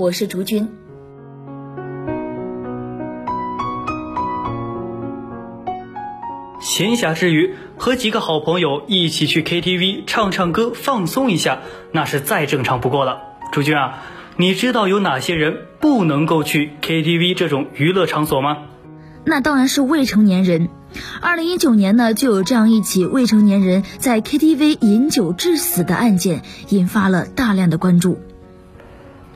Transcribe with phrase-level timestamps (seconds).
[0.00, 0.66] 我是竹君。
[6.58, 11.58] 闲暇之余，和几个好朋友一起去 KTV 唱唱歌，放松一下，
[11.92, 13.18] 那是再正常不过了。
[13.52, 13.98] 竹君啊，
[14.38, 18.56] 你知道有哪些人不能够去 KTV 这种娱乐场所吗？
[19.26, 20.70] 那当然是未成年人。
[21.20, 28.18] 二零一九年呢，就有这样一起未成年人在 KTV 饮酒致死的案件，引发了大量的关注。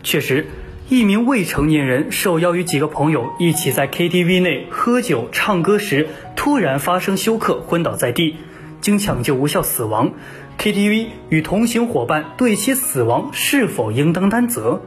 [0.05, 0.47] 确实，
[0.91, 8.37] 一名未成年人受邀与几个朋友一起在 KTV 内喝酒唱歌时，突然发生休克，昏倒在地，
[8.83, 10.13] 经抢救无效死亡。
[10.59, 14.83] KTV 与同行伙伴对其死亡是否应当担责？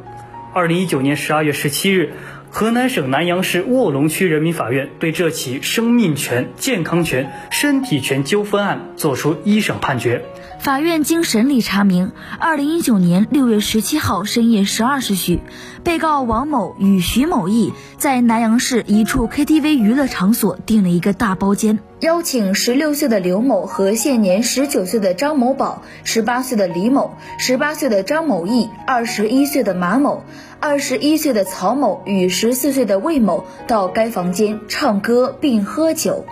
[0.54, 2.14] 二零一九年十二月十七日。
[2.60, 10.26] 河南省南阳市卧龙区人民法院对这起生命权、健康权、身体权纠纷案作出一审判决。
[10.58, 15.40] 法院经审理查明，二零一九年六月十七号深夜十二时许，
[15.84, 30.22] 被告王某与徐某义在南阳市一处 KTV 娱乐场所订了一个大包间，邀请十六岁的刘某和现年十九岁的张某宝、十八岁的李某、十八岁的张某义、二十一岁的马某、
[30.60, 36.24] 二十一岁的曹某与十四岁的魏某到该房间唱歌并喝酒。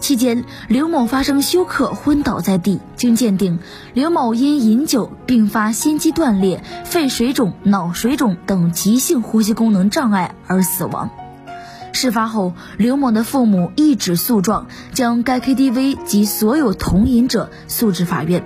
[0.00, 2.80] 期间，刘某发生休克，昏倒在地。
[2.96, 3.60] 经鉴定，
[3.94, 11.10] 刘某因饮酒并发心肌断裂、肺水肿、脑水肿等急性呼吸功能障碍而死亡。
[11.92, 18.44] 事发后，刘某的父母一纸诉状，将该 KTV 及所有同饮者诉至法院，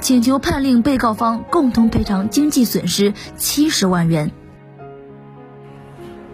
[0.00, 4.30] 请求判令被告方共同赔偿经济损失七十万元。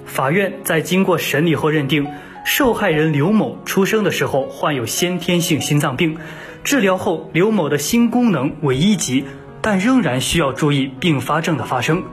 [0.05, 2.07] 法院在经过审理后认定。
[2.49, 6.17] 受害人刘某出生的时候患有先天性心脏病，
[6.63, 9.25] 治疗后刘某的心功能为一级，
[9.61, 12.05] 但仍然需要注意并发症的发生。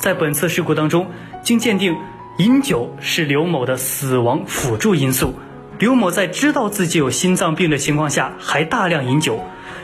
[0.00, 1.06] 在本次事故当中，
[1.44, 1.96] 经鉴定，
[2.38, 5.34] 饮酒是刘某的死亡辅助因素。
[5.80, 9.40] 刘某在知道自己有心脏病的情况下还大量饮酒，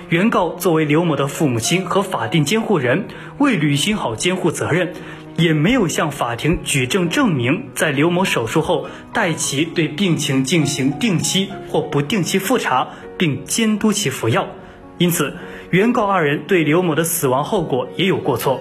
[0.08, 4.92] 原告作为刘某的父母亲和法定监护人，未履行好监护责任。
[5.36, 14.46] 也没有向法庭举证证明，在刘某手术后，代其对病情进行定期或不定期复查，并监督其服药。
[14.98, 15.36] 因此，
[15.70, 18.60] 原告二人对刘某的死亡后果也有过错。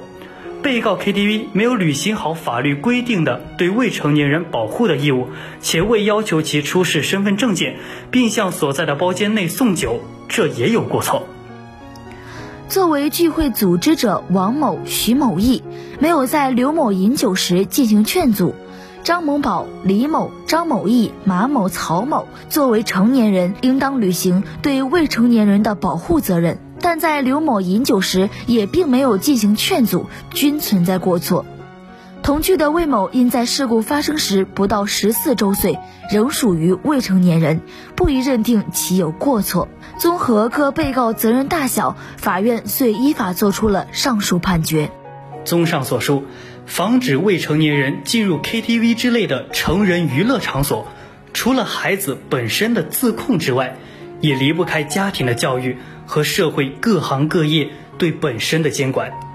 [0.64, 5.28] 被告 KTV 没有履行好法律规定的对未成年人保护的义务，
[5.62, 7.76] 且未要求其出示身份证件，
[8.10, 11.24] 并向所在的包间内送酒，这也有过错。
[12.70, 15.62] 作为聚会组织者，王某、徐某义
[16.00, 18.56] 没有在刘某饮酒时进行劝阻。
[19.04, 31.46] 张某宝、李某、张某义、马某、曹某作为成年人，应当履行对未成年人的保护责任，但在刘某饮酒时也并没有进行劝阻，均存在过错。
[32.22, 35.80] 同居的魏某因在事故发生时不到十四周岁，
[36.12, 37.62] 仍属于未成年人，
[37.96, 39.70] 不宜认定其有过错。
[39.98, 44.92] 综合各被告责任大小，法院遂依法作出了上述判决。
[45.46, 46.26] 综上所述，
[46.66, 50.88] 防止未成年人进入 KTV 之类的成人娱乐场所，
[51.32, 53.78] 除了孩子本身的自控之外，
[54.20, 55.78] 也离不开家庭的教育
[56.14, 59.33] 和社会各行各业对本身的监管。